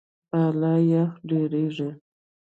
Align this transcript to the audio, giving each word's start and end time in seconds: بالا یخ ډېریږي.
بالا 0.31 0.75
یخ 0.91 1.09
ډېریږي. 1.27 1.89